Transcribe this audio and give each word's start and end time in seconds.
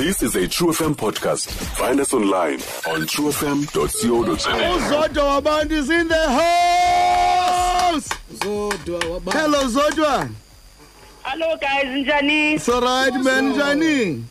This 0.00 0.22
is 0.22 0.34
a 0.34 0.48
True 0.48 0.68
FM 0.72 0.94
podcast. 0.96 1.46
Find 1.76 2.00
us 2.00 2.12
online 2.14 2.54
on 2.88 3.04
truefm.co.za. 3.06 4.50
uzodwa 4.74 5.24
wabantu 5.24 5.72
is 5.72 5.90
in 5.90 6.08
the 6.08 6.28
house 6.30 8.08
zodwa 8.44 8.98
waba 9.12 9.32
hello 9.32 9.68
zodwa 9.68 10.28
Hello 11.22 11.56
guys, 11.56 12.06
njani? 12.06 12.58
so 12.60 12.80
right 12.80 13.14
man 13.24 13.48
njani 13.52 14.24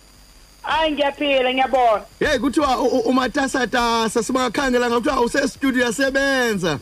Hayi 0.61 0.91
ngiyaphila 0.91 1.53
ngiyabona. 1.53 2.01
hey 2.19 2.37
kuthiwa 2.39 2.77
u- 2.79 2.85
u- 2.87 2.99
umatasatasa 2.99 4.23
sibangakhangela 4.23 4.89
ngakuthiwa 4.89 5.21
usestudio 5.21 5.83
yasebenza 5.85 6.79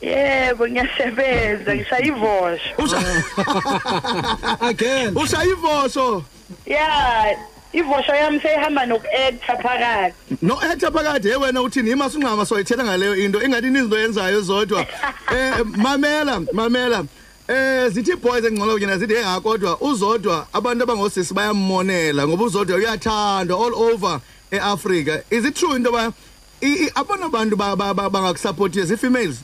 Yebo, 0.00 0.68
ngiyasebenza, 0.68 1.74
ngisayivosha. 1.76 2.74
again 4.70 5.16
ushaya 5.16 5.44
ivosho 5.44 6.22
Yeah, 6.66 7.36
ivosho 7.76 8.14
yami 8.14 8.40
seyihamba 8.40 8.86
noku-actor 8.86 9.56
phakathi. 9.62 10.14
no-actor 10.42 10.90
phakathi 10.92 11.28
he 11.28 11.36
wena 11.36 11.62
uthini? 11.62 11.90
Imasi 11.92 12.16
ungqama 12.18 12.46
soyithetha 12.46 12.84
ngaleyo 12.84 13.14
into. 13.16 13.38
Ingathi 13.42 13.66
ininto 13.66 13.98
yenzayo 13.98 14.40
zodwa? 14.40 14.86
Eh 15.32 15.64
mamela 15.76 16.40
mamela. 16.52 17.06
Eh 17.48 17.88
zithi 17.90 18.16
boys 18.16 18.44
engcono 18.44 18.72
kunye 18.72 18.86
nazithi 18.86 19.14
hey 19.14 19.40
kodwa 19.40 19.78
uzodwa 19.80 20.46
abantu 20.52 20.82
abangosisi 20.84 21.34
bayammonela 21.34 22.26
ngoba 22.28 22.44
uzodwa 22.44 22.76
uyathandwa 22.76 23.58
all 23.66 23.74
over 23.74 24.20
eAfrica 24.50 25.22
is 25.30 25.44
it 25.44 25.54
true 25.54 25.76
into 25.76 25.92
ba 25.92 26.12
abona 26.94 27.28
bantu 27.30 27.56
ba- 27.56 27.76
ba- 27.76 27.94
ba- 27.94 28.10
bangakusupport 28.10 28.76
as 28.78 28.92
females? 29.00 29.42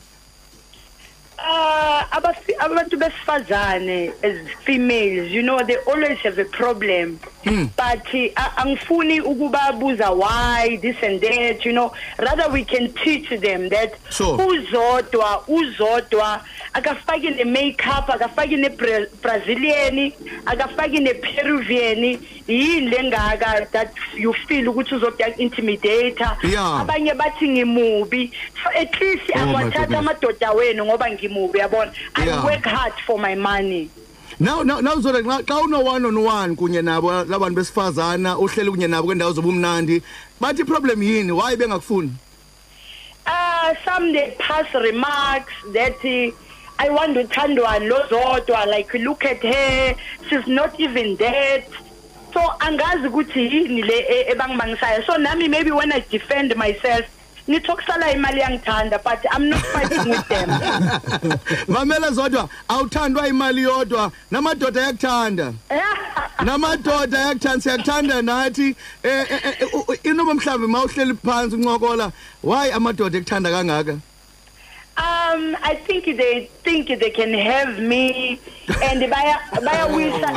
Abantu 2.59 2.97
besifazane 2.97 4.11
as 4.23 4.37
females, 4.63 5.31
you 5.31 5.41
know, 5.43 5.59
they 5.63 5.77
always 5.87 6.17
have 6.19 6.37
a 6.37 6.45
problem. 6.45 7.19
But 7.43 8.07
uh, 8.13 8.49
angifuni 8.57 9.19
ukubabuza 9.21 10.09
why 10.15 10.77
this 10.81 10.95
and 11.03 11.19
that, 11.21 11.65
you 11.65 11.73
know. 11.73 11.93
Rather 12.17 12.49
we 12.51 12.63
can 12.63 12.93
teach 12.93 13.29
them 13.41 13.69
that 13.69 13.93
uzodwa 14.37 15.43
uzodwa 15.47 16.41
akafaki 16.73 17.29
ne 17.35 17.43
makeup 17.43 18.09
akafaki 18.09 18.57
ne 18.57 18.69
Bra- 18.69 19.07
Brazilian 19.21 20.11
akafaki 20.45 20.99
ne 21.01 21.13
Peruvian 21.13 22.17
yini 22.47 22.89
lengaka 22.89 23.69
that 23.71 23.93
you 24.15 24.33
feel 24.47 24.67
ukuthi 24.69 24.95
uzodwa 24.95 25.37
intimidator 25.37 26.37
abanye 26.81 27.13
bathi 27.13 27.49
ngimubi. 27.49 28.31
At 28.75 29.01
least 29.01 29.23
Oh 29.35 29.39
awathatha 29.39 29.97
amadoda 29.99 30.51
wenu 30.51 30.85
ngoba 30.85 31.09
ngimubi 31.33 31.59
yabona? 31.59 31.91
I 32.15 32.25
Yeah. 32.25 32.43
work 32.45 32.65
hard 32.65 32.93
for 33.05 33.17
my 33.19 33.35
money. 33.35 33.89
Now 34.39 34.63
now 34.63 34.79
now 34.79 34.95
zodwa 34.95 35.21
xa- 35.21 35.43
xa 35.45 35.63
uno 35.63 35.81
one 35.81 36.05
on 36.05 36.23
one 36.23 36.55
kunye 36.55 36.81
nabo 36.81 37.09
labantu 37.25 37.55
besifazana 37.55 38.37
uhleli 38.37 38.71
kunye 38.71 38.87
nabo 38.87 39.07
kwendawo 39.07 39.33
zobumnandi 39.33 40.01
bathi 40.41 40.63
problem 40.65 41.01
yini? 41.03 41.31
Why 41.31 41.55
bengakufuni? 41.55 42.11
Uh 43.25 43.73
some 43.85 44.11
they 44.11 44.35
pass 44.39 44.65
remarks 44.73 45.53
that 45.71 45.95
uh, 46.03 46.31
I 46.79 46.89
want 46.89 47.13
to 47.13 47.23
thandwa 47.25 47.79
lozodwa 47.79 48.65
like 48.67 48.93
look 48.95 49.23
at 49.25 49.41
her 49.43 49.95
she's 50.29 50.47
not 50.47 50.77
even 50.79 51.15
that. 51.17 51.65
So 52.33 52.39
angazi 52.59 53.07
ukuthi 53.07 53.49
yini 53.51 53.83
le 53.85 53.99
e- 53.99 54.33
ebangibangisayo 54.33 55.05
so 55.05 55.15
nami 55.17 55.47
maybe 55.47 55.71
when 55.71 55.91
I 55.91 55.99
defend 56.09 56.55
myself 56.57 57.05
ngithi 57.49 57.71
okusala 57.71 58.11
imali 58.11 58.39
yangithanda 58.41 59.03
but 59.03 59.19
I'm 59.31 59.49
not 59.49 59.59
fighting 59.65 60.09
with 60.09 60.27
them. 60.27 60.49
Mamela 61.67 62.11
zodwa 62.11 62.49
awuthandwa 62.69 63.27
imali 63.27 63.61
yodwa. 63.63 64.11
Namadoda 64.31 64.81
ayakuthanda. 64.81 65.53
Namadoda 66.45 67.19
ayakuthanda 67.19 67.61
siyakuthanda 67.61 68.21
nathi. 68.21 68.75
Eh 69.03 69.25
eh, 69.29 69.39
eh, 69.59 69.67
u- 69.73 69.85
u- 69.87 69.95
inoba 70.03 70.33
mhlawumbe 70.33 70.67
mawuhleli 70.67 71.13
phansi 71.25 71.55
uncokola 71.55 72.11
why 72.43 72.71
amadoda 72.71 73.17
ekuthanda 73.17 73.49
kangaka? 73.51 73.99
Um, 74.95 75.57
I 75.63 75.73
think 75.87 76.05
they 76.05 76.49
think 76.63 76.87
they 76.87 77.09
can 77.09 77.33
have 77.33 77.79
me, 77.79 78.39
and 78.83 78.99
baya 79.09 79.37
bayawisa, 79.53 80.29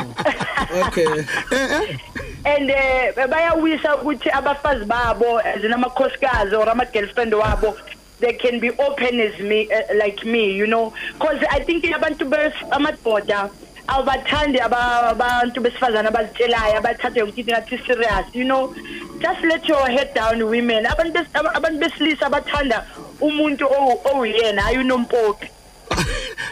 okay. 0.87 1.05
Eh 1.51 1.77
eh. 1.77 1.97
And 2.45 2.69
uh, 2.71 3.27
bayawisa 3.27 3.95
ukuthi 3.97 4.29
abafazi 4.29 4.85
babo 4.85 5.41
zinamakhosikazi 5.61 6.55
or 6.55 6.69
ama 6.69 6.85
girlfriend 6.85 7.33
wabo 7.33 7.75
they 8.19 8.33
can 8.33 8.59
be 8.59 8.69
open 8.79 9.19
as 9.19 9.39
me 9.39 9.67
uh, 9.71 9.95
like 9.95 10.23
me 10.25 10.51
you 10.53 10.65
know? 10.67 10.93
Because 11.13 11.43
I 11.51 11.59
think 11.59 11.83
abantu 11.85 12.25
amadoda 12.71 13.49
abathandi 13.87 14.59
aba- 14.59 15.09
abantu 15.11 15.61
besifazana 15.61 16.09
abazitshelayo 16.09 16.77
abathatha 16.77 17.19
yonke 17.19 17.37
into 17.39 17.51
ngathi 17.53 17.77
serious 17.85 18.25
you 18.33 18.43
know? 18.45 18.73
Just 19.19 19.41
let 19.43 19.67
your 19.67 19.87
head 19.87 20.13
down 20.13 20.43
women. 20.49 20.85
Abantu 20.85 21.13
bes- 21.13 21.33
aba- 21.33 21.53
abantu 21.55 21.79
besilisa 21.79 22.25
abathanda 22.27 22.85
umuntu 23.21 23.65
owu- 23.65 23.99
owuyena 24.11 24.61
hayi 24.61 24.77
unompopi 24.77 25.49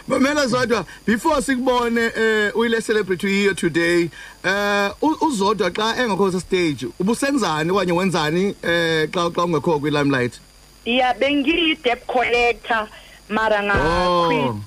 mamela 0.07 0.47
zodwa 0.47 0.85
before 1.05 1.41
sikubone 1.41 2.11
eh 2.15 2.57
uyile 2.57 2.81
celebrity 2.81 3.27
yiyo 3.27 3.53
today 3.53 4.09
eh 4.43 4.91
uzodwa 5.21 5.71
xa 5.71 5.95
engekho 5.97 6.31
sa 6.31 6.39
stage 6.39 6.87
ubusenzani 6.99 7.71
okanye 7.71 7.91
wenzani 7.91 8.55
eh 8.63 9.09
xa 9.11 9.29
xa 9.29 9.43
ungekho 9.43 9.79
kwi 9.79 9.91
limelight 9.91 10.39
Yeah, 10.85 11.13
bengiyi 11.17 11.81
debt 11.81 12.05
collector 12.05 12.87
mara 13.29 13.57
nga 13.63 13.73
Oh. 13.73 14.27
quit. 14.29 14.61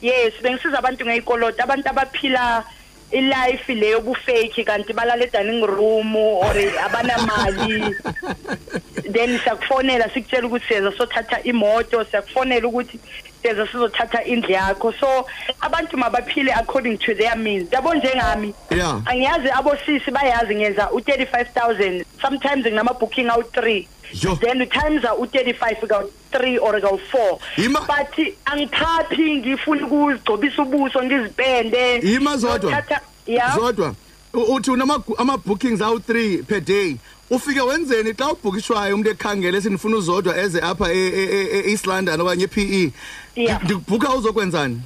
Yes, 0.00 0.34
bengisiza 0.42 0.78
abantu 0.78 1.04
ngeyikoloto, 1.04 1.62
abantu 1.62 1.88
abaphila 1.88 2.64
ilife 3.10 3.74
leyo 3.74 4.00
bufake 4.00 4.64
kanti 4.64 4.92
balala 4.92 5.26
dining 5.26 5.66
room 5.66 6.14
or 6.16 6.54
abanamali. 6.54 7.90
Then 9.14 9.38
siyakufonela 9.38 10.08
sikutshela 10.14 10.46
ukuthi 10.46 10.66
siza 10.68 10.92
sothatha 10.92 11.42
imoto, 11.42 12.04
siyakufonela 12.04 12.68
ukuthi 12.68 13.00
siza 13.44 13.66
sizothatha 13.66 14.24
indlu 14.24 14.50
yakho. 14.50 14.92
So 15.00 15.26
abantu 15.60 15.96
mabaphile 15.96 16.52
according 16.56 16.98
to 16.98 17.14
their 17.14 17.36
means. 17.36 17.68
Yabo 17.70 17.94
njengami. 17.94 18.54
Yeah. 18.70 19.00
Angiyazi 19.06 19.50
abosisi 19.50 20.10
bayazi 20.10 20.54
ngenza 20.54 20.88
u35000 20.92 22.04
sometimes 22.22 22.66
nginama 22.66 22.92
booking 22.98 23.28
out 23.30 23.52
3 23.52 23.86
Yo. 24.22 24.34
then 24.36 24.58
times 24.68 25.02
u35 25.02 25.86
ka 25.88 26.02
3 26.32 26.58
or 26.58 26.80
ka 26.80 26.88
4 26.88 27.38
Ima- 27.56 27.80
but 27.80 28.34
angiphaphi 28.44 29.36
ngifuna 29.38 29.86
ukuzigcobisa 29.86 30.62
ubuso 30.62 31.02
ngizipende 31.02 31.96
Ima 31.98 32.36
zodwa. 32.36 32.70
Ngiyothatha- 32.72 33.00
yeah 33.26 33.54
zodwa 33.56 33.88
u- 33.88 33.94
uthi 34.34 34.70
unama 34.70 35.02
ama 35.18 35.38
bookings 35.38 35.80
awu 35.82 35.98
3 35.98 36.42
per 36.42 36.60
day. 36.60 36.96
Ufike 37.30 37.60
wenzeni 37.60 38.14
xa 38.14 38.32
ubhukishwayo 38.32 38.94
umuntu 38.94 39.10
ekhangele 39.10 39.60
sinifuna 39.60 39.96
uzodwa 39.96 40.36
eze 40.38 40.60
apha 40.60 40.92
e- 40.92 40.98
e- 41.08 41.24
e- 41.24 41.48
e- 41.58 41.70
East 41.70 41.86
London 41.86 42.20
okanye 42.20 42.44
ePE 42.44 42.92
Yeah. 43.36 43.62
ndikubhuka 43.64 44.14
uzokwenzani? 44.14 44.80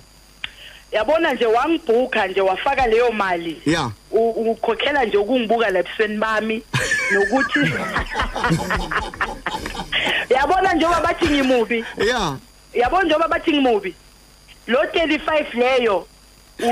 Yabona 0.92 1.32
nje 1.34 1.46
wangibhuka 1.46 2.26
nje 2.26 2.40
wafaka 2.40 2.86
leyo 2.86 3.12
mali. 3.12 3.62
Yeah 3.66 3.90
U- 4.10 4.30
ukukhokhela 4.30 5.04
nje 5.04 5.16
ukungibuka 5.16 5.70
lebusweni 5.70 6.16
bami 6.18 6.62
nokuthi 7.12 7.60
yabona 10.30 10.74
njengoba 10.74 11.00
bathi 11.00 11.26
ngimubi? 11.28 11.84
Yeah 12.06 12.36
yabona 12.74 13.04
njengoba 13.04 13.28
bathi 13.28 13.50
ngimubi? 13.52 13.94
Lo 14.66 14.78
35 14.84 15.44
leyo 15.58 16.06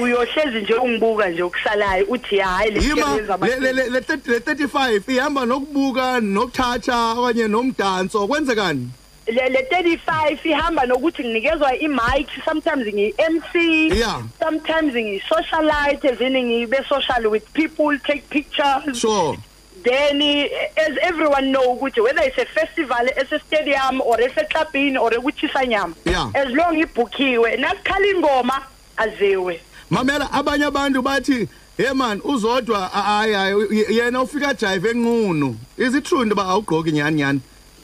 uyohlezi 0.01 0.61
nje 0.61 0.75
ungibuka 0.75 1.29
nje 1.29 1.43
okusalayo 1.43 2.07
uthi 2.09 2.39
hayi 2.39 2.73
yima 2.75 2.95
lesiyenza 2.95 3.37
le 3.37 3.57
le 3.61 3.73
le 3.73 3.89
le 3.91 4.01
30 4.01 4.31
le 4.31 4.39
35 4.39 5.13
ihamba 5.13 5.47
nokubuka 5.47 6.21
nokuthatha 6.21 7.13
okanye 7.13 7.49
nomdanso 7.49 8.27
kwenzekani 8.27 8.89
le 9.27 9.49
le 9.49 9.61
35 9.73 10.39
ihamba 10.49 10.87
nokuthi 10.87 11.23
nginikezwa 11.25 11.77
i-mic 11.79 12.29
sometimes 12.45 12.87
ngiyi-MC 12.87 13.55
Yeah. 13.97 14.23
sometimes 14.41 14.95
ngiyi-socialite 14.95 16.09
ezini 16.09 16.43
ngibe 16.43 16.85
social 16.89 17.27
with 17.27 17.45
people 17.53 17.99
take 17.99 18.23
pictures 18.31 19.01
sure 19.01 19.39
then 19.83 20.23
eh, 20.23 20.49
as 20.77 20.97
everyone 21.03 21.53
know 21.53 21.73
ukuthi 21.73 22.01
whether 22.01 22.23
it's 22.23 22.39
a 22.39 22.45
festival 22.47 23.09
ese-stadium 23.17 24.01
or 24.01 24.21
eseclubhini 24.21 24.99
or 24.99 25.15
ekuchisanyama 25.15 25.95
Yeah. 26.05 26.31
as 26.35 26.49
long 26.55 26.79
ibhukhiwe 26.79 27.57
nakukhala 27.57 28.07
ingoma 28.07 28.63
aziwe 28.97 29.61
mamela 29.91 30.31
abanye 30.33 30.65
abantu 30.65 31.03
bathi 31.03 31.49
hey 31.77 31.93
man 31.93 32.21
uzodwa 32.25 32.89
hayi 32.89 33.33
hayi 33.35 33.85
yena 33.97 34.23
ufika 34.23 34.55
jive 34.55 34.91
enqunu. 34.91 35.57
Is 35.77 35.95
it 35.95 36.05
true 36.05 36.23
into 36.23 36.35
ba 36.35 36.43
awugqoki 36.43 36.93
nyani 36.93 37.17
nyani 37.17 37.41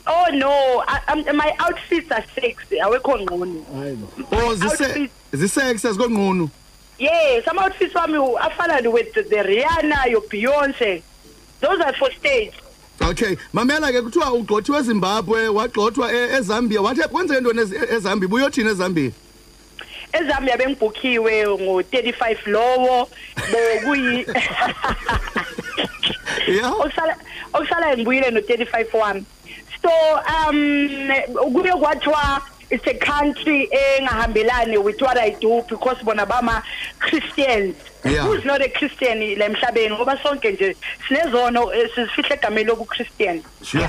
oh 0.06 0.26
no. 0.32 0.82
I, 0.88 1.00
I'm, 1.08 1.36
my 1.36 1.54
outfits 1.60 2.10
are 2.10 2.24
sexy. 2.34 2.78
Awekho 2.80 3.18
ngqoni 3.20 3.62
hayi 3.76 3.96
bo. 3.96 4.08
Oh 4.32 4.54
zise 4.54 4.84
Outfit. 4.84 5.10
zisex 5.32 5.84
azikonqunu 5.84 6.50
yes 6.98 7.46
ama 7.48 7.62
outfits 7.64 7.94
wami 7.94 8.18
afana 8.38 8.92
with 8.92 9.12
the 9.14 9.22
Rihanna 9.22 10.10
your 10.10 10.22
Beyonce. 10.22 11.02
Those 11.60 11.80
are 11.80 11.92
for 11.94 12.10
stage. 12.12 12.52
Okay. 13.00 13.36
Mamela 13.52 13.92
ke 13.92 14.02
kuthiwa 14.02 14.32
ugxothiwe 14.32 14.78
eZimbabwe 14.78 15.48
wagxothwa 15.48 16.12
e- 16.12 16.36
eZambia. 16.38 16.80
Wathe 16.82 17.02
kwenzeke 17.08 17.40
ntoni 17.40 17.60
ezi- 17.60 17.94
eZambia? 17.94 18.28
Buyothina 18.28 18.70
eZambia? 18.70 19.10
eZambia 20.12 20.56
bengibhukhiwe 20.56 21.44
ngo35 21.46 22.36
lowo 22.46 23.08
bokuyi 23.52 24.26
Yeah. 26.48 26.72
okusala 26.72 27.16
okusala 27.52 27.96
ngibuyile 27.96 28.30
no 28.30 28.40
35 28.40 28.86
wami 28.98 29.24
so 29.82 29.90
um 30.50 31.08
kuye 31.52 31.72
kwathiwa 31.72 32.42
it's 32.70 32.86
a 32.86 32.94
country 32.94 33.68
engahambelani 33.98 34.78
with 34.78 35.00
what 35.02 35.18
I 35.18 35.30
do 35.30 35.62
because 35.68 36.02
bona 36.04 36.26
bama 36.26 36.62
Christians 36.98 37.76
Yeah. 38.04 38.24
who's 38.26 38.44
not 38.44 38.60
a 38.62 38.68
Christian 38.68 39.18
la 39.38 39.44
emhlabeni 39.46 39.94
ngoba 39.94 40.18
sonke 40.22 40.50
nje 40.52 40.76
sinezono 41.08 41.72
eh, 41.74 41.90
sizifihle 41.94 42.34
egameni 42.34 42.68
loku 42.68 42.84
Christian 42.84 43.42
Sure. 43.64 43.88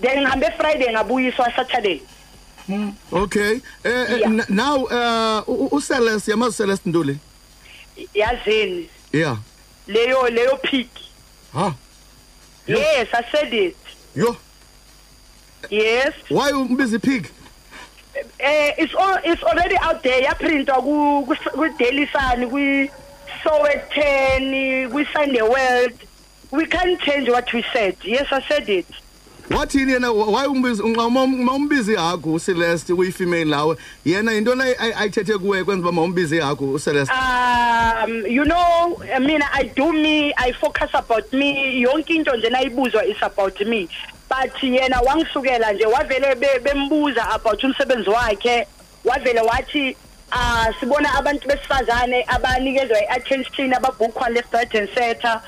then 0.00 0.18
ngihambe 0.22 0.50
Friday 0.58 0.92
ngabuyiswa 0.92 1.52
Saturday 1.56 2.00
Okay. 3.12 3.60
Eh 3.84 3.90
eh, 3.90 4.18
Yeah. 4.18 4.28
n- 4.30 4.46
now 4.48 4.84
uh 4.86 5.42
u- 5.48 5.68
u 5.72 5.80
Celeste 5.80 6.30
yamazi 6.30 6.56
Celeste 6.56 6.88
Nduli. 6.88 7.18
yazini 8.14 8.88
Yeah. 9.12 9.38
leyo 9.86 10.28
leyo 10.28 10.56
pig 10.62 10.88
Ha. 11.52 11.74
Yeah. 12.66 12.78
yes 12.80 13.08
i 13.14 13.22
said 13.32 13.54
it 13.54 13.76
Yo, 14.14 14.36
yes 15.70 16.12
why 16.28 16.50
umbizi 16.52 16.98
pig? 16.98 17.30
eh 18.38 18.72
it's 18.78 18.94
all 18.94 19.18
it's 19.24 19.42
already 19.42 19.76
out 19.78 20.02
there 20.02 20.22
yaprintwa 20.22 20.82
ku 20.82 21.24
ku- 21.26 21.50
ku 21.50 21.68
Daily 21.78 22.06
Sun 22.12 22.50
ku 22.50 22.88
Sowetan 23.44 24.90
ku 24.90 25.04
Sunday 25.12 25.42
World 25.42 25.94
we 26.50 26.66
can't 26.66 27.00
change 27.00 27.28
what 27.28 27.50
we 27.52 27.62
said 27.72 27.96
yes 28.04 28.26
i 28.32 28.40
said 28.48 28.68
it 28.68 28.86
Wathini 29.50 29.92
yena 29.92 30.10
why 30.12 30.46
umbizi 30.46 30.82
uma 30.82 31.06
umbizi 31.54 31.94
yakho 31.94 32.38
Celeste 32.38 32.92
uyi 32.92 33.12
female 33.12 33.44
lawe. 33.44 33.76
Yena 34.04 34.32
into 34.36 34.54
la 34.54 34.64
ayithethe 34.98 35.38
kuwe 35.38 35.64
kwenza 35.64 35.88
uba 35.88 36.02
umbizi 36.02 36.36
yakho 36.38 36.78
Celeste. 36.78 37.12
um 37.14 38.26
you 38.26 38.44
know 38.44 39.00
i 39.14 39.18
mean 39.20 39.40
i 39.52 39.64
do 39.76 39.92
me 39.92 40.32
i 40.36 40.52
focus 40.52 40.90
about 40.94 41.32
me. 41.32 41.80
Yonke 41.82 42.10
into 42.16 42.32
nje 42.36 42.50
nayibuzwa 42.50 43.04
is 43.06 43.22
about 43.22 43.60
me. 43.66 43.88
But 44.28 44.52
yena 44.62 45.00
wangisukela 45.00 45.72
nje 45.72 45.86
wavele 45.86 46.34
be- 46.34 46.58
bembuza 46.62 47.30
about 47.30 47.62
umsebenzi 47.64 48.10
wakhe. 48.10 48.66
Wavele 49.04 49.40
wathi 49.40 49.96
ah 50.32 50.66
sibona 50.80 51.14
abantu 51.18 51.48
besifazane 51.48 52.24
abanikezwa 52.28 52.98
iattention 53.00 53.72
ababhukhwa 53.74 54.28
left 54.30 54.52
right 54.52 54.74
and 54.74 54.88
center. 54.94 55.40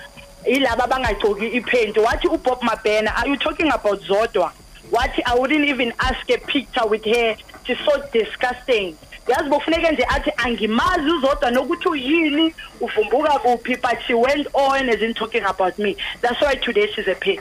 Ilaba 0.49 0.85
abangagcoki 0.85 1.47
ipaint. 1.47 1.97
Wathi 1.97 2.29
uBob 2.29 2.61
Mabena 2.63 3.13
are 3.19 3.29
you 3.29 3.37
talking 3.37 3.71
about 3.71 4.01
Zodwa? 4.03 4.51
Wathi 4.91 5.23
i 5.27 5.35
wouldn't 5.39 5.65
even 5.65 5.93
ask 6.01 6.29
a 6.31 6.39
picture 6.39 6.87
with 6.87 7.05
her. 7.05 7.37
She's 7.65 7.79
so 7.85 8.03
disgusting. 8.13 8.97
Yazi 9.29 9.49
bofuneke 9.51 9.91
nje 9.93 10.05
athi 10.09 10.31
angimazi 10.37 11.11
uzodwa 11.11 11.51
nokuthi 11.51 11.89
uyini 11.89 12.55
uvumbuka 12.81 13.39
kuphi 13.39 13.77
but 13.77 13.99
she 14.07 14.15
went 14.15 14.47
on 14.55 14.89
as 14.89 15.03
in 15.03 15.13
talking 15.15 15.45
about 15.45 15.79
me. 15.79 15.97
That's 16.23 16.41
why 16.41 16.55
today 16.55 16.91
she's 16.95 17.09
a 17.09 17.15
pig 17.15 17.41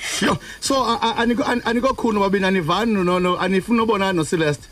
Sure. 0.00 0.38
So 0.60 0.74
a- 0.76 0.98
a- 1.02 1.14
aniko 1.22 1.42
an- 1.48 1.62
aniko 1.62 1.88
khulu 1.94 2.20
babini 2.20 2.44
anivani 2.46 2.92
no 3.04 3.18
no 3.18 3.36
anifuna 3.38 3.82
ubonana 3.84 4.14
no 4.14 4.22
Celeste. 4.24 4.68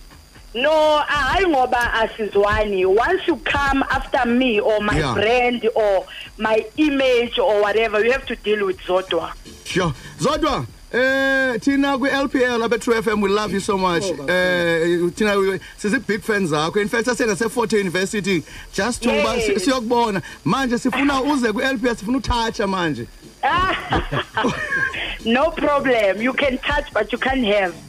No 0.57 1.03
hayi 1.07 1.47
ngoba 1.47 1.93
asizwani 1.95 2.85
once 2.87 3.27
you 3.29 3.37
come 3.45 3.83
after 3.91 4.27
me 4.27 4.59
or 4.61 4.81
my 4.81 4.97
Yeah. 4.99 5.15
brand 5.15 5.69
or 5.75 6.07
my 6.39 6.65
image 6.77 7.39
or 7.39 7.61
whatever 7.61 8.05
you 8.05 8.11
have 8.13 8.27
to 8.27 8.37
deal 8.37 8.65
with 8.67 8.79
Zodwa 8.87 9.33
Sure. 9.65 9.93
Zodwa 10.19 10.67
Eh 10.93 11.59
thina 11.61 11.99
ku 11.99 12.07
LPL 12.07 12.63
abe 12.65 12.79
True 12.81 12.95
FM 13.03 13.21
we 13.21 13.29
love 13.29 13.53
you 13.53 13.59
so 13.61 13.77
much. 13.77 14.05
Eh 14.05 15.11
thina 15.17 15.37
we- 15.37 15.59
sizi 15.79 15.99
big 16.07 16.23
fans 16.23 16.51
zakho. 16.51 16.77
In 16.81 16.89
fact 16.89 17.09
asengase 17.09 17.51
Fort 17.51 17.73
University 17.73 18.43
just 18.73 19.03
to 19.03 19.09
ba 19.09 19.35
Yes. 19.37 19.65
siyokubona. 19.67 20.23
Manje 20.45 20.79
sifuna 20.79 21.21
uze 21.23 21.53
ku 21.53 21.61
LPL 21.61 21.97
sifuna 21.97 22.19
uthatha 22.21 22.67
manje. 22.69 23.07
no 25.25 25.51
problem 25.51 26.21
you 26.23 26.33
can 26.33 26.59
touch 26.59 26.93
but 26.93 27.11
you 27.13 27.19
can't 27.19 27.45
have 27.45 27.73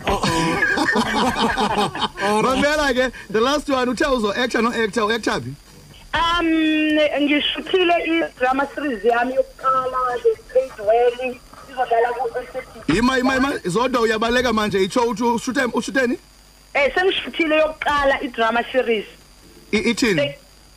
Mamela 2.46 2.94
ke 2.94 3.12
the 3.30 3.42
last 3.42 3.70
one 3.70 3.88
uthe 3.94 4.06
uzo 4.06 4.36
actor 4.36 4.62
no 4.62 4.72
actor 4.72 5.02
u 5.02 5.12
actor 5.12 5.40
phi? 5.42 5.56
Um 6.14 6.48
ngishuthile 7.26 7.96
i-drama 8.08 8.68
series 8.76 9.04
yami 9.04 9.34
yokuqala 9.36 10.22
the 10.24 10.32
Great 10.52 10.78
Well 10.80 11.12
izodlala 11.70 12.10
ku 12.18 12.28
SABC. 12.54 12.98
Ima 12.98 13.18
ima 13.20 13.36
ima 13.36 13.52
Zodwa 13.66 14.02
uyabaleka 14.02 14.54
manje 14.54 14.80
icho 14.84 15.02
uthi 15.02 15.24
ushute 15.24 15.62
ushuteni? 15.74 16.18
Eh 16.74 16.92
sengishuthile 16.96 17.56
yokuqala 17.62 18.22
i-drama 18.24 18.64
series. 18.72 19.06
I- 19.72 19.84
Ithini? 19.94 20.34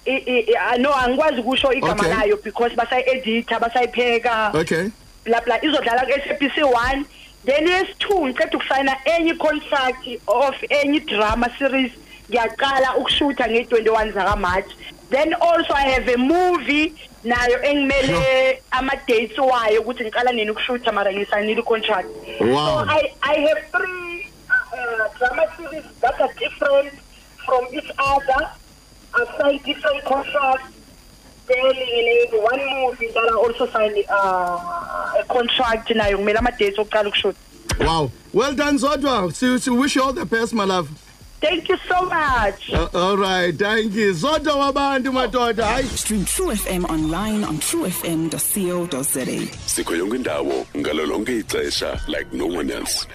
I- 0.06 0.24
i- 0.26 0.44
i- 0.50 0.56
ah, 0.56 0.76
no 0.78 0.92
angikwazi 0.94 1.40
ukusho 1.40 1.72
igama 1.72 2.02
Okay. 2.02 2.14
layo 2.14 2.36
because 2.44 2.74
basayi-editha 2.76 3.60
basayipheka. 3.60 4.52
Okay. 4.54 4.88
bla 5.24 5.40
bla 5.40 5.60
izodlala 5.64 6.00
ku 6.06 6.12
SABC 6.12 6.62
1 6.64 7.04
then 7.44 7.66
yes2 7.66 8.28
ngicela 8.28 8.50
ukusayina 8.56 8.96
enye 9.04 9.34
contract 9.34 10.06
of 10.26 10.56
enye 10.68 11.00
drama 11.00 11.46
series. 11.58 11.92
Ngiyaqala 12.30 12.96
ukushootha 12.96 13.44
nge21 13.48 14.12
zaka 14.12 14.36
March 14.38 14.70
then 15.10 15.34
also 15.34 15.74
I 15.74 15.82
have 15.90 16.08
a 16.08 16.16
movie 16.16 16.94
nayo 17.24 17.58
engimele 17.62 18.62
ama 18.70 18.92
dates 19.06 19.36
wayo 19.38 19.80
ukuthi 19.82 20.04
ngiqala 20.04 20.32
nini 20.32 20.50
ukushootha 20.50 20.92
mara 20.92 21.12
ngisayinile 21.12 21.62
contract 21.62 22.08
Wow. 22.40 22.56
so 22.56 22.84
I 22.88 23.12
I 23.22 23.34
have 23.46 23.60
three 23.72 24.28
uh, 24.48 25.08
drama 25.18 25.44
series 25.56 25.84
that 26.00 26.20
are 26.20 26.32
different. 26.38 26.92
Signed 29.50 29.64
different 29.64 30.04
contracts 30.04 30.72
then 31.46 31.58
in 31.58 32.42
one 32.42 32.60
movie 32.80 33.08
that 33.08 33.28
I 33.32 33.34
also 33.36 33.66
signed 33.66 34.04
uh, 34.08 35.20
a 35.20 35.24
contract 35.28 35.88
nayo 35.90 36.18
ngimele 36.18 36.38
ama 36.38 36.50
dates 36.52 36.78
okuqala 36.78 37.08
ukushoot 37.08 37.34
Wow. 37.80 38.10
Well 38.32 38.52
done 38.54 38.78
Zodwa. 38.78 39.32
So, 39.32 39.56
so 39.56 39.74
wish 39.74 39.96
you 39.96 40.02
all 40.02 40.12
the 40.12 40.24
best 40.26 40.52
my 40.52 40.64
love. 40.64 40.88
thank 41.40 41.68
you 41.68 41.76
so 41.88 42.02
much 42.04 42.70
Uh, 42.72 42.88
all 42.92 43.16
right, 43.16 43.56
thank 43.58 43.94
you. 43.94 44.12
Zodwa 44.12 44.54
wabantu 44.72 45.12
madoda. 45.12 45.64
Hayi. 45.64 45.84
Stream 45.96 46.24
True 46.24 46.48
FM 46.54 46.84
online 46.90 47.42
on 47.44 47.58
truefm.co.za. 47.58 49.56
sikho 49.66 49.96
yonke 49.96 50.16
indawo 50.16 50.66
ngalo 50.76 51.06
ixesha 51.38 52.00
like 52.08 52.32
no 52.32 52.46
one 52.46 52.70
else 52.70 53.06